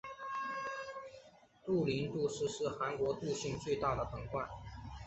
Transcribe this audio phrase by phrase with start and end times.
[1.63, 4.49] 杜陵杜氏是韩国杜姓最大的本贯。